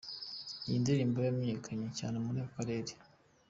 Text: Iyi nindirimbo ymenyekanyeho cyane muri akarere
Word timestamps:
Iyi 0.65 0.77
nindirimbo 0.79 1.17
ymenyekanyeho 1.29 1.91
cyane 1.99 2.15
muri 2.25 2.39
akarere 2.47 2.93